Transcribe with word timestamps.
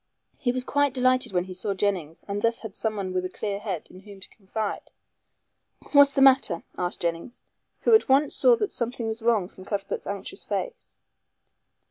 He 0.39 0.51
was 0.51 0.63
quite 0.63 0.95
delighted 0.95 1.31
when 1.31 1.43
he 1.43 1.53
saw 1.53 1.75
Jennings 1.75 2.25
and 2.27 2.41
thus 2.41 2.57
had 2.57 2.75
someone 2.75 3.13
with 3.13 3.23
a 3.23 3.29
clear 3.29 3.59
head 3.59 3.87
in 3.91 3.99
whom 3.99 4.19
to 4.19 4.29
confide. 4.29 4.89
"What's 5.91 6.13
the 6.13 6.23
matter?" 6.23 6.63
asked 6.75 7.01
Jennings, 7.01 7.43
who 7.81 7.93
at 7.93 8.09
once 8.09 8.33
saw 8.35 8.55
that 8.55 8.71
something 8.71 9.05
was 9.07 9.21
wrong 9.21 9.47
from 9.47 9.63
Cuthbert's 9.63 10.07
anxious 10.07 10.43
face. 10.43 10.97